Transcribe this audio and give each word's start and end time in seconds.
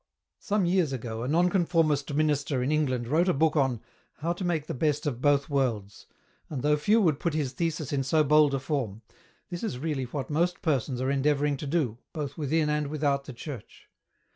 Some 0.39 0.65
years 0.65 0.91
ago 0.93 1.21
a 1.21 1.27
Nonconformist 1.27 2.11
minister 2.15 2.63
in 2.63 2.71
England 2.71 3.07
wrote 3.07 3.27
a 3.29 3.35
book 3.35 3.55
on" 3.55 3.81
How 4.21 4.33
to 4.33 4.43
make 4.43 4.65
the 4.65 4.73
best 4.73 5.05
of 5.05 5.21
both 5.21 5.47
Worlds," 5.47 6.07
and 6.49 6.63
though 6.63 6.75
few 6.75 6.99
would 6.99 7.19
put 7.19 7.35
his 7.35 7.51
thesis 7.51 7.93
in 7.93 8.01
so 8.01 8.23
bold 8.23 8.55
a 8.55 8.59
form, 8.59 9.03
this 9.51 9.61
is 9.63 9.77
really 9.77 10.05
what 10.05 10.31
most 10.31 10.63
persons 10.63 11.01
are 11.01 11.11
endeavouring 11.11 11.55
to 11.57 11.67
do, 11.67 11.99
both 12.13 12.35
within 12.35 12.67
and 12.67 12.87
without 12.87 13.25
the 13.25 13.33
Church. 13.33 13.91